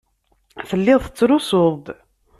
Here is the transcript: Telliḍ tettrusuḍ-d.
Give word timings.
Telliḍ 0.69 0.99
tettrusuḍ-d. 1.05 1.85